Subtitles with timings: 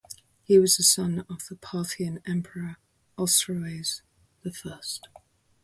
[0.41, 2.77] He was the son of the Parthian emperor
[3.19, 4.01] Osroes
[4.41, 5.09] the First.